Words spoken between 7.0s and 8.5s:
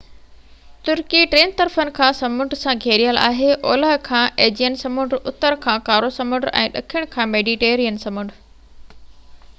کان ميڊيٽرينين سمنڊ